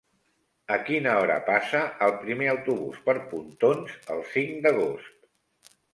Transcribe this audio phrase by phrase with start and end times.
[0.75, 5.73] A quina hora passa el primer autobús per Pontons el cinc d'agost?